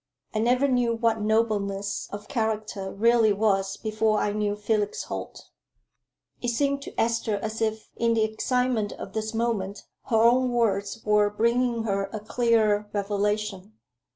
[0.33, 5.51] I never knew what nobleness of character really was before I knew Felix Holt."
[6.41, 11.03] It seemed to Esther as if in the excitement of this moment, her own words
[11.05, 13.73] were bringing her a clearer revelation.